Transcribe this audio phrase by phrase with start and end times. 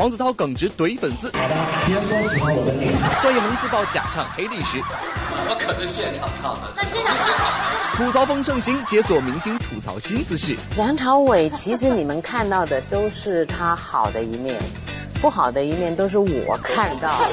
[0.00, 1.30] 黄子韬耿直怼粉丝。
[1.30, 1.54] 好的，
[1.86, 2.90] 别说喜欢我的脸。
[3.20, 4.82] 段奕宏自曝假唱黑历史。
[5.28, 6.72] 怎么可能现场唱的？
[6.74, 7.96] 那现场唱。
[7.98, 10.56] 吐槽风盛行，解锁明星吐槽新姿势。
[10.74, 14.58] 梁朝伟，其实你们看到的都是他好的一面，
[15.20, 17.26] 不好的一面都是我看到的。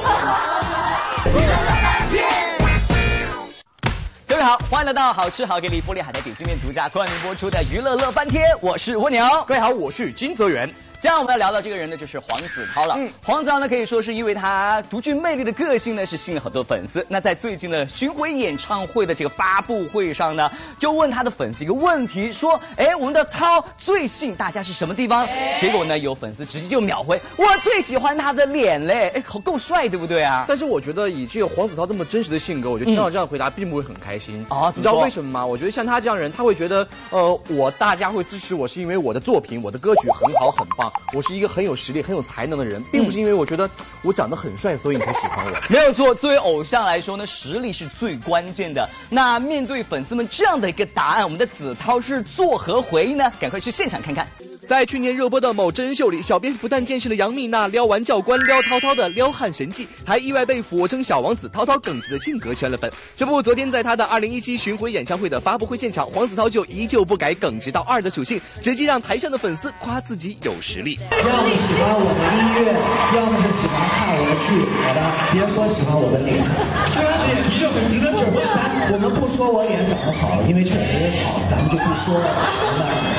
[4.26, 9.24] 各位好，欢迎来到好吃好给力玻璃海苔点心面独家冠名播出的娱乐乐翻天，我是蜗牛。
[9.46, 10.68] 各位好，我是金泽源。
[11.00, 12.96] 接下来我们要聊到这个人呢，就是黄子韬了。
[12.98, 17.06] 嗯，黄子韬呢可以说是因为他独具魅力的个性呢，是吸引了很多粉丝。
[17.08, 25.24] 那在最近的巡回演唱会的这个发布会上呢，就问他的粉丝一个问题，说：哎，我们的涛最吸引大家是什么地方？
[25.60, 29.12] 结果呢，有粉丝直接就秒回：我最喜欢他的脸嘞！
[29.14, 30.46] 哎，好够帅，对不对啊？
[30.48, 34.72] 但是我觉得以这个黄子韬这么真实的性格，我觉得听到这样的回答并不会很开心啊。
[34.74, 35.46] 你知道为什么吗？
[35.46, 41.78] 我觉得像他这样人，他会觉得，呃，我大家会支持我是因为我的作品、我的歌曲很好很棒，我是一个很有。
[41.78, 43.70] 实力很有才能的人，并不是因为我觉得
[44.02, 45.52] 我长得很帅，所以你才喜欢我。
[45.70, 48.86] 没有错，作为偶像来说呢，实力是最关键的。
[49.08, 53.32] 那面对粉丝们这样的一个答案，我们的子韬是作何回应呢？
[53.38, 54.26] 赶快去现场看看。
[54.68, 62.92] 在去年热播的某真人秀里，小编不但见识了杨幂那撩完教官撩涛涛的撩汉神技，还意外被俯卧撑小王子涛涛耿直的性格圈了粉。
[63.16, 70.98] 这不，昨天在他的二零一七巡回演唱会的发布会现场，黄子韬就依旧不改耿直到二的属性，直接让台上的粉丝夸自己有实力。
[71.12, 72.76] 要么喜欢我的音乐，
[73.16, 74.68] 要么是喜欢看我的剧。
[74.84, 76.44] 好吧，别说喜欢我的脸，
[76.92, 83.17] 虽然脸皮就很直的准备，咱我们不说我脸长得好，因为确实好，咱们就不说了。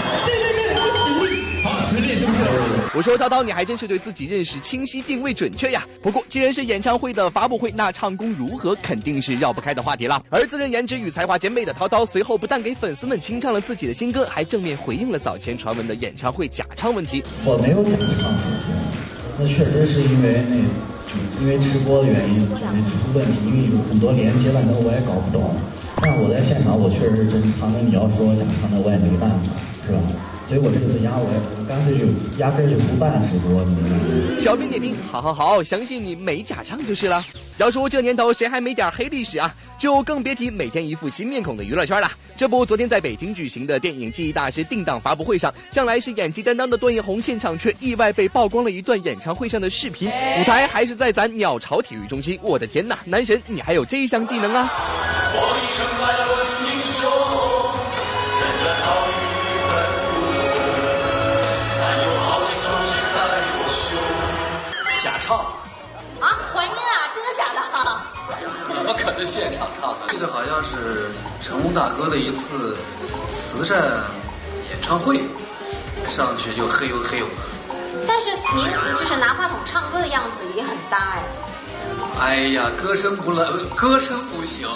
[2.95, 5.85] 我说涛涛，你还真是对自己认识清晰、定位准确呀。
[6.01, 10.21] 不过既然是演唱会的发布会，那唱功如何肯定是绕不开的话题了。
[10.29, 17.23] 而自认颜值与才华兼备的涛涛，随后不但给粉丝们清唱了自己的新歌，还正面回应了早前传闻的演唱会假唱问题。
[17.45, 18.33] 我没有假唱，
[19.37, 20.55] 那确实是因为那，
[21.41, 22.55] 因为直播的原因，因为
[22.89, 25.55] 出问题，因为有很多连接了，那我也搞不懂。
[26.01, 27.71] 但我在现场，我确实是真唱。
[27.73, 29.35] 那你要说假唱，那我也没办法，
[29.85, 29.99] 是吧？
[30.49, 31.29] 所以我这次压我，
[31.69, 32.07] 干脆就
[32.39, 33.63] 压根就不办直播。
[34.41, 37.23] 小编点评：好好好，相信你没假唱就是了。
[37.59, 39.53] 要说这年头谁还没点黑历史啊？
[39.77, 42.11] 就更别提每天一副新面孔的娱乐圈了。
[42.35, 52.39] 这不，昨天在北京举行的电影记忆大师定档发布会上，向来是演技担当的段奕宏现场却意外被曝光了一段演唱会上的视频，舞台还是在咱鸟巢体育中心。
[52.41, 54.67] 我的天哪，男神你还有这项技能啊！
[55.77, 55.85] 怎
[71.69, 72.75] 龙大哥的一次
[73.27, 73.77] 慈善
[74.71, 75.21] 演唱会，
[76.07, 77.31] 上去就嘿呦嘿呦的。
[78.07, 78.65] 但是您
[78.95, 81.23] 就是拿话筒唱歌的样子也很搭哎。
[82.19, 84.67] 哎呀，歌声不烂，歌声不行，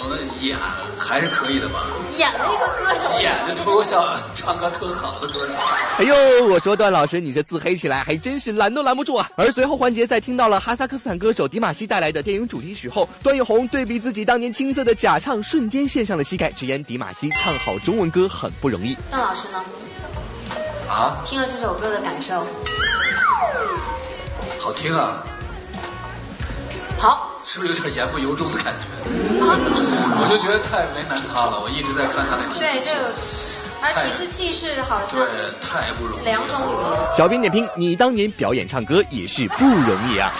[0.42, 0.56] 演
[0.96, 1.86] 还是可以的吧？
[2.16, 5.58] 演了一个歌手，演的特像唱歌特好的歌手。
[5.98, 6.14] 哎呦，
[6.46, 9.28] 我说段老师，你这自黑起来还真是拦都拦不住啊！
[9.36, 18.96] 而随后环节在听到了哈萨克斯坦歌手迪玛希带来的电影主题曲后，段奕宏对比自己当年青涩的假唱，瞬间献上了膝盖，直言迪玛希唱好中文歌很不容易。
[19.10, 19.64] 段老师呢？
[20.88, 21.20] 啊？
[21.24, 22.46] 听了这首歌的感受？
[24.60, 25.24] 好听啊！
[26.98, 27.33] 好。
[27.44, 28.88] 是不是有点言不由衷的感觉？
[29.06, 33.12] 我就觉得太为难他了，我一直在看他的体对，这个，
[33.82, 35.28] 而提字气势好像对，
[35.60, 36.24] 太不容易。
[36.24, 37.14] 两种语言。
[37.16, 40.32] 小编点评：你当年表演唱歌也是不容易啊。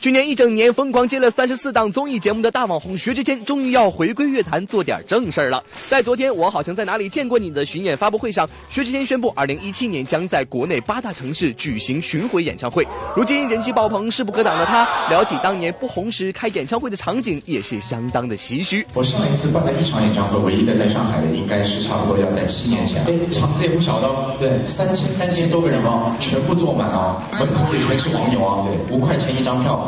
[0.00, 5.62] 去年一整年疯狂接了三十四档综艺节目的大网红薛之谦，终于要回归乐坛做点正事儿了。
[5.88, 12.86] 在昨天，我好像在哪里见过你的巡演发布会上，薛之谦宣布，二零一七年将在国内八大城市举行巡回演唱会。
[13.16, 18.86] 如今人气爆棚、势不可挡的他，聊起当年不红时开演唱会的场景，也是相当的唏嘘。
[18.92, 23.02] 我上一次办了一场演唱会，唯一的在上海的，应该是差不多要在七年前。
[23.06, 29.85] 哎，场子也不小的，对，三千三千多个人啊，全部坐满啊，门口里全是网友啊，对，五块钱一张票。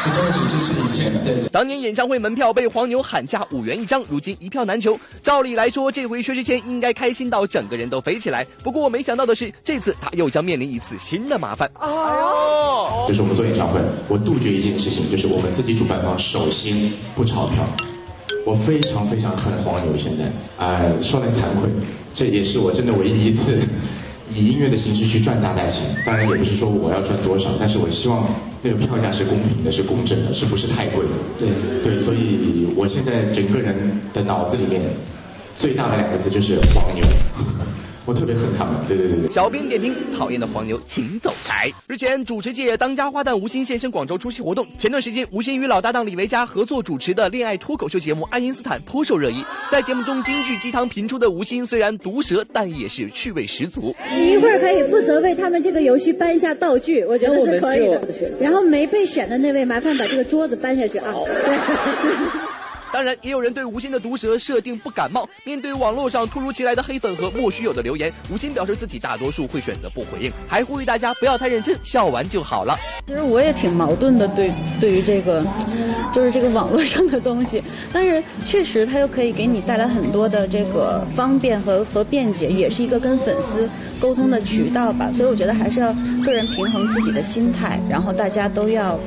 [0.00, 1.18] 是真的是支持你之前的。
[1.24, 4.98] 对，当年演唱会门票被黄牛喊价五元一张，如今一票难求。
[5.22, 8.46] 照理来说，这回薛之谦应该开心到整个人都飞起来。
[8.62, 11.70] 不过我没想到的是，这次他又将面临一次新的麻烦。
[11.80, 17.64] 哦，就是我们做演唱会，我杜绝一件事情，就是我们自己主办方首先不钞票。
[18.46, 20.24] 我非常非常恨黄牛，现在，
[20.58, 21.68] 哎，说来惭愧，
[22.14, 23.60] 这也是我真的唯一一次。
[24.34, 28.28] 以音乐的形式去赚大钱，当然也不是说我要赚多少，但是我希望
[28.62, 31.04] 那个票价是公平的，是公正的，是不是太贵？
[31.38, 31.48] 对
[31.82, 33.74] 对，所以我现在整个人
[34.12, 34.82] 的脑子里面
[35.56, 37.02] 最大的两个字就是黄牛。
[38.08, 38.74] 我特别恨他们。
[38.88, 39.30] 对对对对。
[39.30, 41.70] 小编点评：讨厌的黄牛，请走开。
[41.86, 44.66] 日前，主持界当家花旦吴昕现身广州出席活动。
[44.78, 49.44] 前段时间，吴昕与老搭档李维嘉合作主持的恋爱脱口秀节目《爱因斯坦》颇受热议。
[49.70, 53.94] 在节目中京剧鸡汤频出的吴昕，虽然毒舌，但也是趣味十足。
[54.16, 58.08] 你一会儿可以负责为他们这个游戏搬一下道具，我觉得是可以的。
[58.40, 61.12] 然后没被选的那位，麻烦把这个桌子搬下去啊。
[62.92, 65.28] 当然，也有人对吴昕的毒舌设定不感冒。
[65.44, 72.78] 面对网络上突如其来的黑粉和莫须有的留言，吴昕表示自己大多数会选择不回应，还呼吁大家不要太认真，笑完就好了。
[73.06, 75.44] 其实我也挺矛盾的，对对于这个，
[76.12, 77.62] 就是这个网络上的东西，
[77.92, 83.68] 但是确实它又可以给你带来很多的这个方便和和便捷，也是一个跟粉丝
[84.00, 85.10] 沟通的渠道吧。
[85.14, 85.94] 所以我觉得还是要
[86.24, 88.98] 个人平衡自己的心态，然后大家都要。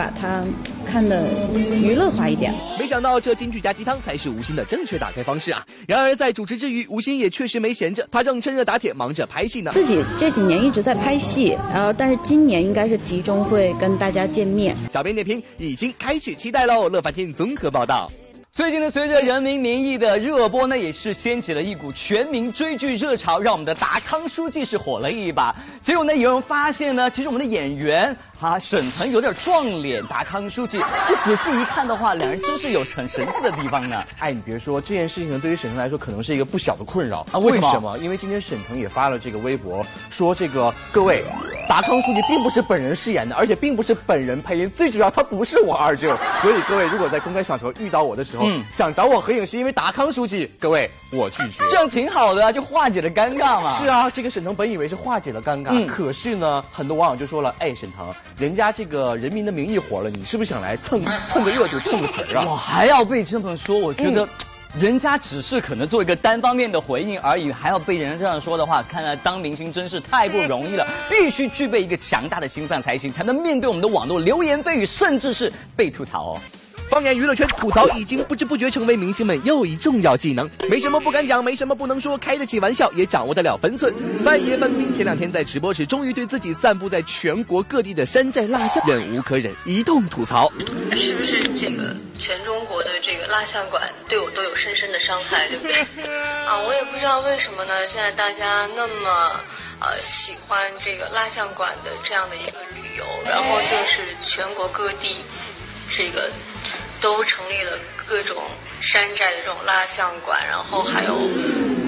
[0.00, 0.42] 把它
[0.86, 2.54] 看得娱乐化一点。
[2.78, 5.62] 没想到这金句加鸡汤才是吴昕的正确打开方式啊！
[5.86, 9.70] 然而在主持之余，吴昕也确实没闲着，他正趁热打铁忙着拍戏呢。
[9.74, 14.74] 自己这几年一直在拍戏，然后但是今年应该是集中会跟大家见面。
[14.90, 16.88] 小编点评已经开始期待喽！
[16.88, 18.10] 乐翻天综合报道。
[18.52, 25.54] 最近呢，随着《人民名义》的热播呢，也是掀起了一股全民追剧热潮，让我们的达康书记是火了一把。
[25.84, 30.80] 结果呢，有人发现呢，其实我们的演员啊沈腾有点撞脸达康书记。
[31.06, 34.02] 不仔细一看的话，两人真是有很神似的地方呢。
[34.18, 37.38] 哎，你别说，这件事情呢对于沈腾来说可能是一个不小的困扰啊。
[37.38, 37.96] 为什么？
[37.98, 39.80] 因为今天沈腾也发了这个微博，
[40.10, 41.22] 说这个各位，
[41.68, 46.08] 达康书记并不是本人饰演的，而且并不是本人配音，最主要他不是我二舅。
[46.42, 49.20] 所以各位如果在公开场合遇到我的时候，嗯，想找我。
[49.20, 53.78] 合影是因为达康书记，各位我拒绝，这样挺好的，就化解了尴尬嘛。
[53.78, 62.44] 是啊，这个沈腾本以为是化解了尴尬，可是呢，很多网友就说了，哎，沈腾，人家这个人民的名义火了，你是不是想来蹭蹭个热度，蹭个词儿啊？
[62.48, 64.28] 我还要被这么说，我觉得，
[64.78, 76.40] 人家只是可能做一个单方面的回应而已，还要被人这样说的话，看来当明星真是太不容易了， 必须具备一个强大的心脏才行，才能面对我们的网络流言蜚语，甚至是被吐槽哦。
[76.90, 80.50] 放眼娱乐圈，吐槽已经不知不觉成为明星们又一重要技能。
[80.68, 83.94] 没什么不敢讲，没什么不能说，开得起玩笑，也掌握得了分寸。
[84.24, 90.50] 范爷范冰前两天在直播时，终于对自己散布在全国各地的山寨蜡像忍无可忍，一通吐槽。
[90.90, 95.76] 是不是这个全中国的这个蜡像馆对我都有深深的伤害，对不对？
[96.44, 97.86] 啊，我也不知道为什么呢？
[97.86, 99.40] 现在大家那么
[99.78, 105.18] 呃喜欢这个蜡像馆的这样的一个旅游，然后就是全国各地
[105.96, 106.28] 这个。
[107.00, 108.36] 都成立了各种
[108.80, 111.16] 山寨的这种蜡像馆，然后还有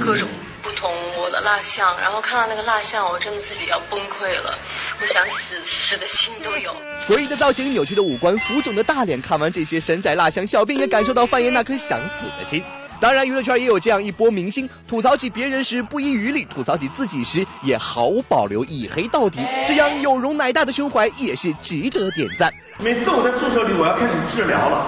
[0.01, 0.29] 各种
[0.63, 4.59] 不同我的蜡像，然后看到那个蜡像，我真的自己要崩溃了，
[5.01, 6.75] 我想死死的心都有。
[7.07, 12.65] 诡异的造型、扭曲的五官、浮肿的大脸，看完这些山寨蜡像，小编也感受到范爷那颗想死的心。
[13.03, 19.41] 当然，娱乐圈也有这样一波明星，吐槽起别人时不遗余力，吐槽起自己时也毫无保留，以黑到底。
[19.67, 22.55] 这样有容乃大的胸怀也是值得点赞。
[22.79, 24.87] 每次我在宿舍里，我要开始治疗了，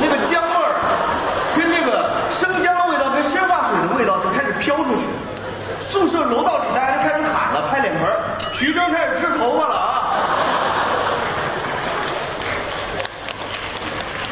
[0.00, 0.78] 那个姜味儿
[1.56, 5.02] 跟那个生姜的味道跟生化水的味道就开始飘出去，
[5.90, 8.06] 宿舍楼道里大家就开始喊了，拍脸盆
[8.54, 10.14] 徐峥开始吃头发了啊！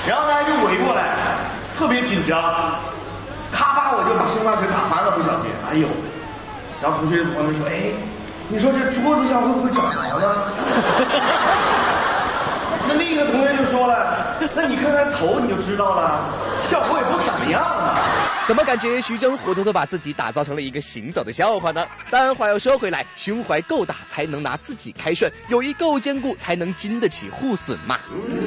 [0.06, 1.18] 然后大家就围过来，
[1.76, 2.94] 特别紧张。
[3.56, 5.88] 咔吧，我就把生化水打翻了，不小心，哎呦！
[6.82, 7.88] 然后同学朋友说，哎，
[8.48, 10.28] 你说这桌子上会不会长毛呢？
[12.86, 16.28] 那另一个同学就说了，那你看看头你就知道了，
[16.70, 17.96] 效果也不怎么样啊。
[18.46, 21.84] 怎么感觉徐峥活脱脱把自己打造成了一个行走的笑话呢？
[22.10, 27.98] 但话又说回来，胸怀够大才能拿自己开涮，友谊够坚固才能经得起互损嘛。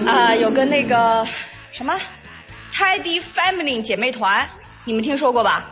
[0.08, 1.26] 啊，有个那个
[1.72, 1.94] 什么
[2.72, 4.48] ，Tidy Family 姐妹团。
[4.86, 5.66] 你们听说过吧？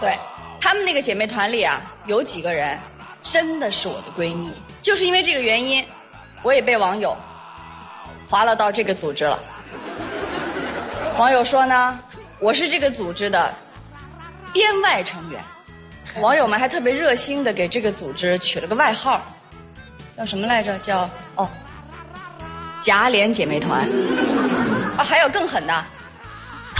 [0.00, 0.16] 对，
[0.60, 2.78] 他们那个姐妹团里啊，有几个人
[3.22, 5.84] 真的是我的闺蜜，就是因为这个原因，
[6.42, 7.16] 我也被网友
[8.28, 9.38] 划了到这个组织了。
[11.18, 11.98] 网友说呢，
[12.38, 13.52] 我是这个组织的
[14.52, 15.42] 编外成员，
[16.20, 19.20] 网友们还特别热心的给这个组织取了个外号，
[20.16, 20.78] 叫什么来着？
[20.78, 21.48] 叫哦，
[22.80, 23.80] 夹脸姐妹团。
[24.96, 25.84] 啊，还有更狠的。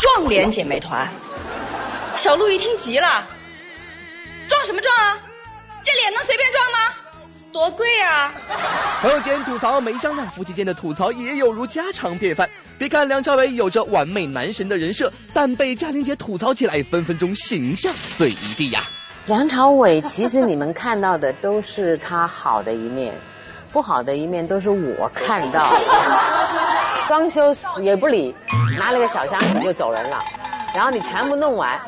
[0.00, 1.08] 撞脸姐妹团，
[2.14, 3.26] 小鹿一听急了，
[4.48, 5.18] 撞什么撞啊？
[5.82, 6.94] 这脸能随便撞吗？
[7.52, 8.32] 多贵啊！
[9.00, 12.48] 朋友间吐槽没商量，夫妻间的吐槽也有如家常便饭。
[12.78, 18.84] 别看梁朝伟有着完美男神的人设，但被嘉玲姐吐槽起来，分分钟形象碎一地呀。
[19.26, 23.12] 梁朝伟其实你们看到的都是他好的一面，
[23.78, 25.68] 不好的一面都是我看到。
[27.06, 28.34] 装修也不理，
[28.76, 30.18] 拿了个小箱子就走人了。
[30.74, 31.78] 然后你全部弄完，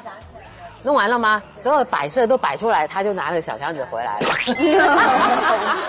[0.85, 1.43] 弄完了吗？
[1.57, 4.29] 所有摆设都摆出来，他就拿着小箱子回来了。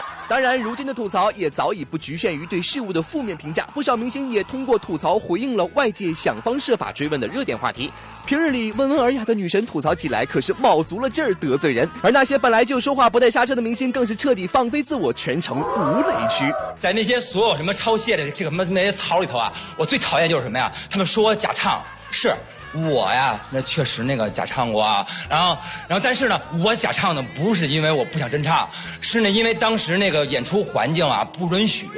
[0.32, 7.92] 当然，如今的吐槽也早已不局限于对事物的负面评价，不少明星也通过吐槽回应了外界想方设法追问的热点话题。
[8.26, 16.50] 平日里温文尔雅的女神吐槽起来可是卯足了劲儿得罪人，而那些本来就说话不带刹车的明星更是彻底放飞自我，全程无雷区。
[16.80, 20.72] 在那些所有什么抄写的这个什么那些槽里头啊，我最讨厌就是什么呀？
[20.90, 22.34] 他们说我假唱是。
[22.74, 28.70] 我呀，那确实那个假唱过啊，然后，然后，但是呢，我假唱呢，不是因为我不想真唱，
[29.02, 31.90] 是呢，因为当时那个演出环境啊不允许。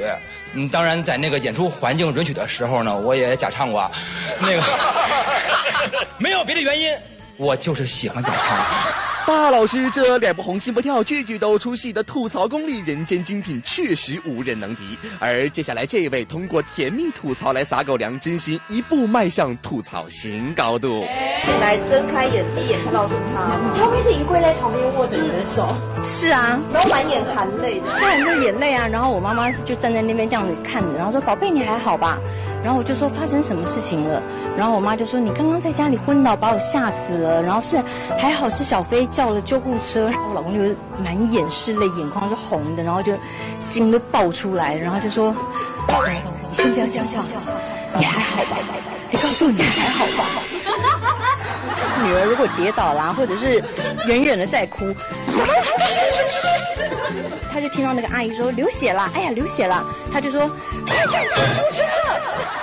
[0.54, 3.90] 嗯，当然在那个演出环境允许的时候呢，我也假唱过，
[4.40, 4.62] 那个
[6.18, 6.92] 没有别的原因，
[7.36, 9.03] 我就是喜欢假唱。
[9.26, 14.98] 大老师这脸不红心不跳，句句都出戏的吐槽功力，人间精品，确实无人能敌。
[15.18, 21.06] 而接下来这位通过甜蜜吐槽来撒狗粮，真心一步迈向吐槽新高度。
[21.42, 25.74] 进来睁开眼，第一眼看到是他，他会是银柜在旁边握着你的手。
[26.04, 28.86] 是啊，然后满眼含泪，含着眼泪啊。
[28.86, 32.18] 然后我妈妈就站在那边这样子看着，然后说：“宝贝，你还好吧？”
[32.64, 34.22] 然后我就说发生什么事情了，
[34.56, 37.42] 然后我妈就说你刚刚在家里昏倒，把我吓死了。
[37.42, 37.78] 然后是
[38.16, 43.12] 还好是小飞叫了救护车，然后我老公就满眼是泪，眼眶是红的，然后就
[43.68, 45.36] 心都爆出来，然后就说
[46.50, 47.22] 你先不要叫叫，
[47.98, 48.58] 你还好吧？
[49.10, 50.24] 你告诉我你还好吧？
[52.02, 53.62] 女儿如果跌倒啦，或者是
[54.06, 54.92] 远远的在哭，
[55.26, 55.54] 怎么了？
[57.52, 60.50] 他就听到那个阿姨说流血了，哎呀流血了，他就说
[60.86, 61.36] 快点出
[61.72, 61.84] 车。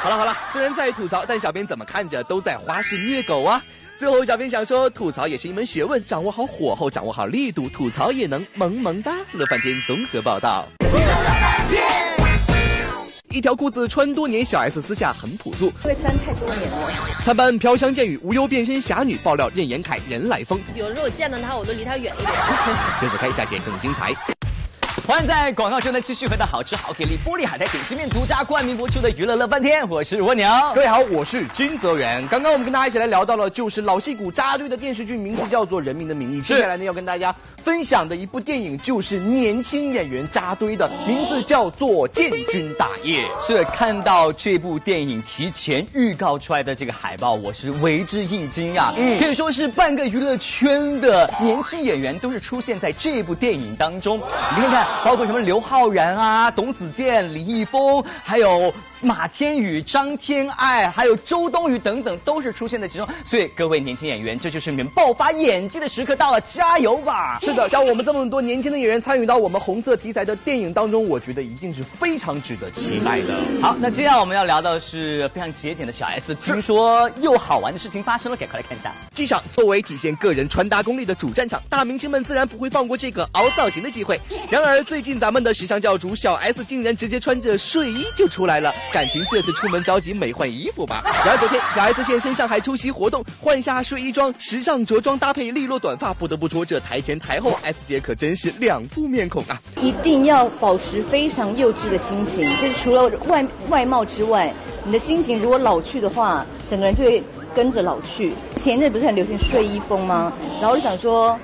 [0.02, 3.64] 好了好了，虽然在吐槽，但小编怎么看着都在花式虐狗啊。
[3.98, 9.14] 最后小编想说，吐槽也是一门学问，掌握好火候，掌握好力度，吐槽也能萌萌哒。
[9.32, 10.68] 乐翻天综合报道。
[13.32, 15.72] 一条裤子穿多年，小 S 私下很朴素。
[15.82, 16.90] 会穿太多年了。
[17.24, 20.60] 他班飘香剑雨，无忧变身侠女，爆料任延凯人来疯。
[20.76, 22.34] 有时候我见到他，我都离他远一点。
[23.00, 24.14] 跟着看下节更精彩。
[25.08, 30.48] 欢迎在广告中呢继续回到好吃好给力玻璃海苔点心面独家冠名播出的娱乐乐翻天，我是蜗牛。
[30.76, 32.26] 各位好，我是金泽源。
[32.28, 36.42] 刚刚我们跟大家一起来聊到了，就是老戏骨扎堆的电视剧，名字叫做《人民的名义》。
[36.44, 43.24] 接下来呢，要跟大家分享的一部电影就是年轻演员扎堆的，名字叫做《建军大业》。
[43.46, 48.94] 是看到这部电影提前预告出来的这个海报，我是为之一惊呀。
[48.98, 54.18] 嗯，可以说是半个娱乐圈的年轻演员都是出现在这部电影当中。
[54.18, 54.88] 你看看。
[55.04, 63.08] 包括什么刘昊然啊、董子健、李易峰，还有马天宇、张天爱，还有周冬雨等等，都是出现在其中。
[63.26, 67.40] 所以各位年轻演员，这就是你们爆发演技的时刻到了，加油吧！
[67.42, 73.36] 是的，像我们这么多年轻的演员参与到我们红色题材的电影当中，我觉得一定是非常值得期待的。
[73.62, 78.92] 好，那接下来我们要聊的是非常节俭的小 S，听说又好玩的事情发生了，赶快来看一下。
[79.16, 84.20] 机场作为体现个人穿搭功力的主战场，大明星们自然不会放过这个凹造型的机会。
[84.50, 84.82] 然而。
[84.92, 91.02] 最近咱们的时尚教主小 S 竟然直接穿着睡衣就出来了，感情这是出门着急没换衣服吧？
[91.26, 99.60] 然而昨天小 S 现身上海出席活动，换下睡衣装，时尚着装搭配利落短发，不得不说这台前台后 S 姐可真是两副面孔啊！
[99.82, 107.24] 一定要保持非常幼稚的心情，就是除了外外貌之外，你的心情如果老去的话，整个人就会
[107.56, 108.34] 跟着老去。
[108.62, 110.34] 前阵不是很流行睡衣风吗？
[110.60, 111.40] 然后就想说。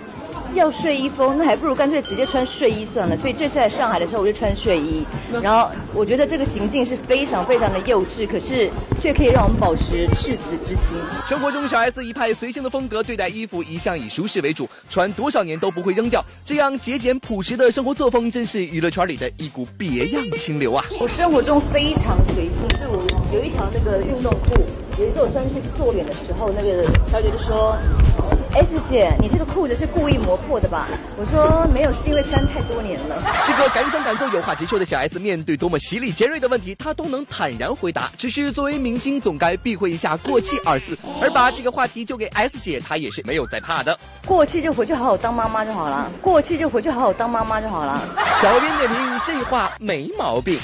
[0.53, 3.15] 要睡衣风，那还不如干脆直接穿睡衣算了。
[3.17, 5.05] 所以这次在上海的时候，我就穿睡衣。
[5.41, 8.69] 然后我觉得这个行径是非常非常的幼稚，可是
[9.01, 10.97] 却可以让我们保持赤子之心。
[11.27, 16.23] 生活中，小 S 一派随性的风格，对待衣服一向以舒适为主，穿多少年都不会扔掉。
[16.45, 20.83] 这样节俭朴实的生活作风，真是娱乐圈里的一股别样清流啊！
[20.99, 24.63] 我生活中非常随性，就我有一条那个运动裤。
[24.97, 27.77] 有一次我穿去做脸的时候，那个小姐就说
[28.57, 38.11] ：“S 姐，你这个裤子是故意磨破的吧？”我说：“没有，是因为穿太多年了。”是个敢想敢做、有话直说的小 S，面对多么犀利尖锐的问题，她都能坦然回答。
[38.17, 43.97] 只是作为明星，总该避讳一下“过气”二字，而把这个话题就给 S 姐，她也是没有在怕的。
[44.25, 48.01] 过气就回去好好当妈妈就好了，过气就回去好好当妈妈就好了。
[48.41, 50.57] 小编点评：这话没毛病。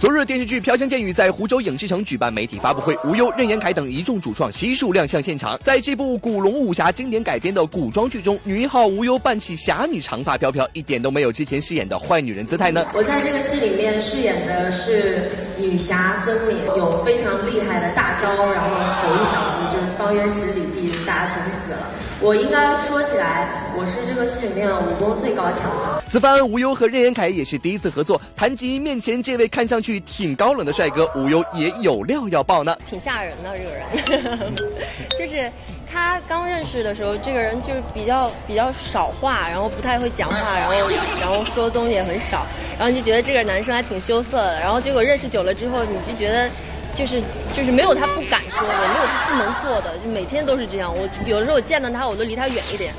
[0.00, 5.58] 昨日电视剧《飘香剑雨》在湖州影视城举办媒体发布会，吴优、任言凯等一众主创悉数亮相现场。
[5.64, 12.86] 在这部古龙武侠经典改编的古装剧中，女一号吴优扮起侠女，长发飘飘，一点都没有之前饰演的坏女人姿态呢。
[12.94, 20.60] 我在这个戏里面饰演的是女侠孙敏，有非常厉害的大招，然后吼一嗓子就是方圆十里。
[20.68, 21.90] 地大家全死了。
[22.20, 26.02] 我应该说起来，我是这个戏里面武功最高强的。
[26.08, 32.76] 此番吴优和任言恺也是第一次合作，谈及面前这位看上去挺高冷的帅哥，吴优也有料要爆呢。
[32.84, 34.54] 挺吓人的这个人，
[35.16, 35.50] 就是
[35.90, 42.44] 他刚认识的时候，这个人就是比较比较少话，然后不太会讲话，然后然后说的东西也很少，
[42.76, 46.50] 然后你就觉得这个男生还挺羞涩的，然后结果认识久了之后，你就觉得。
[46.94, 47.22] 就是
[47.54, 50.92] 就是没有他不敢说的，没有他不能做的，就每天都是这样。
[50.94, 52.92] 我有的时候我见到他，我都离他远一点。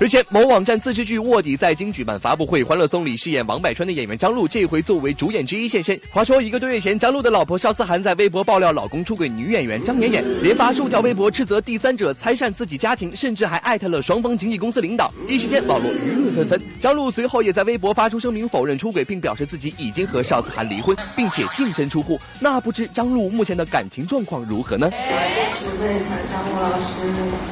[0.00, 6.00] 日前，某网站自制剧《卧底》在京举办发布会，《欢乐颂》里饰演王柏川的演员张璐，这回作为主演之一现身。
[6.12, 15.12] 话说，一个多月前，张璐的老婆邵思涵在微博爆料老公出轨女演员张妍妍，连发数条微博斥责第三者拆散自己家庭，甚至还艾特了双方经纪公司领导。
[15.26, 16.62] 一时间，网络舆论纷纷。
[16.78, 22.20] 张璐随后也在微博发出声明否认出轨，并表示自己已经和邵思涵离婚，并且净身出户。
[22.38, 24.88] 那不知张璐目前的感情状况如何呢？
[24.92, 27.08] 我就是问一下张璐老师，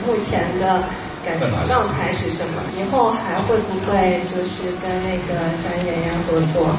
[0.07, 0.85] 目前的。
[1.27, 2.63] 感情状态是什么？
[2.79, 6.71] 以后还会不会就是跟那个张妍妍合作？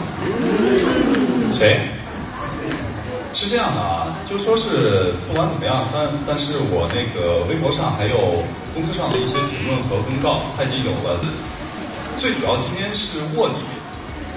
[1.51, 1.89] 谁？
[3.33, 8.41] 是这样的啊，就说是不管怎么样，但但是我那个微博上还有
[8.73, 11.19] 公司上的一些评论和公告，他已经有了。
[12.17, 13.55] 最主要今天是卧底。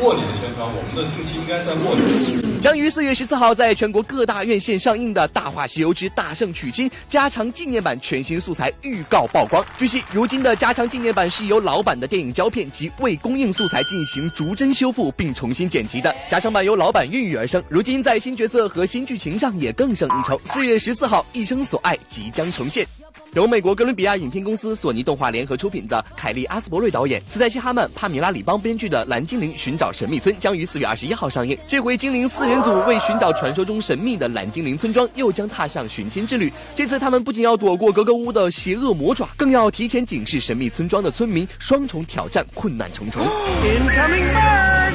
[0.01, 2.61] 卧底的宣传，我们的近期应该在卧底。
[2.61, 9.65] 将于四月十四号在全国各大院线上映的《大话西游之大圣娶亲》加长纪念版全新素材预告曝光。
[9.79, 16.15] 据悉，如今的加长纪念版是由老版的电影胶片及未公映素材进行逐帧修复并重新剪辑的。
[16.31, 20.41] 加长版由老版孕育而生，如今在新角色和新剧情上也更胜一筹。
[20.55, 22.87] 四月十四号，《一生所爱》即将重现。
[23.35, 31.57] 由美国哥伦比亚影片公司、索尼动画联合出品的凯利·阿斯伯瑞导演、斯黛西·哈曼、帕米拉·里邦编剧的《蓝精灵寻找神秘村》将于四月二十一号上映。
[31.69, 36.53] 这回精灵四人组为寻找传说中神秘的蓝精灵村庄，又将踏上寻亲之旅。
[36.75, 43.23] 这次他们不仅要躲过格格巫的邪恶魔爪，更要提前警示神秘村庄的村民，双重挑战，困难重重。
[43.63, 44.95] Incoming bird.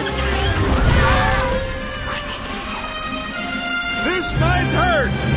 [4.04, 5.35] This night hurt.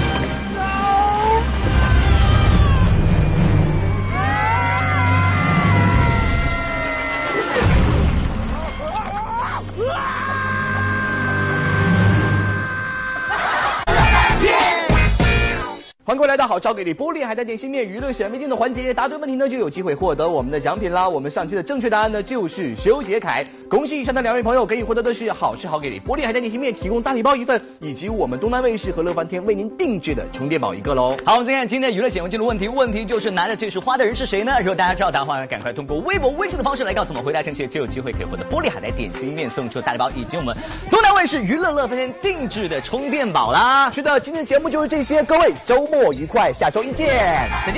[16.08, 21.06] 欢迎各位来到好超给力玻璃海苔点心面娱乐显微镜的环节，答对问题呢就有机会获得我们的奖品啦。
[21.06, 31.14] 我们上期的正确答案呢就是修杰楷，恭喜以上的两位朋友，可以获得的是好吃好给力玻璃海苔点心面提供大礼包一份，以及我们东南卫视和乐翻天为您定制的充电宝一个喽。
[31.26, 34.58] 好，我们再看今天娱乐显微镜的问题，问题就是拿着这束花的人是谁呢？
[34.60, 40.56] 如果大家知道答案的话，赶快通过微博、微信的方式来告诉我们，回答正确就有机会可以获得玻璃海苔点心面送出大礼包，以及我们
[40.90, 43.90] 东南卫视娱乐乐翻天定制的充电宝啦。
[43.90, 46.78] 是的，今天节目就是这些，各位周末愉快，下周。
[46.78, 47.08] 周一见，
[47.66, 47.76] 再见。